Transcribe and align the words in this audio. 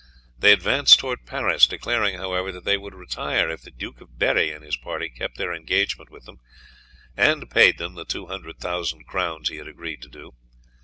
They 0.35 0.51
advanced 0.51 0.97
towards 0.97 1.27
Paris, 1.29 1.67
declaring, 1.67 2.17
however, 2.17 2.51
that 2.53 2.65
they 2.65 2.75
would 2.75 2.95
retire 2.95 3.51
if 3.51 3.61
the 3.61 3.69
Duke 3.69 4.01
of 4.01 4.17
Berri 4.17 4.49
and 4.49 4.63
his 4.65 4.75
party 4.75 5.09
kept 5.09 5.37
their 5.37 5.53
engagement 5.53 6.09
with 6.09 6.25
them, 6.25 6.39
and 7.15 7.47
paid 7.51 7.77
them 7.77 7.93
the 7.93 8.03
two 8.03 8.25
hundred 8.25 8.57
thousand 8.57 9.05
crowns 9.05 9.49
he 9.49 9.57
had 9.57 9.67
agreed 9.67 10.01
to 10.01 10.09
do. 10.09 10.33